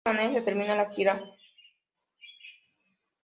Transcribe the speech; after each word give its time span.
De 0.03 0.09
esta 0.09 0.17
manera 0.23 0.33
se 0.39 0.43
termina 0.43 0.75
la 0.75 0.89
gira. 0.89 1.21